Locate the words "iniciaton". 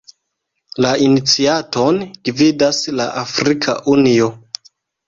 1.09-2.01